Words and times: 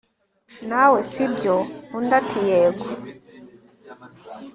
nawesibyo 0.67 1.55
undi 1.97 2.13
ati 2.19 2.39
yego 2.49 2.87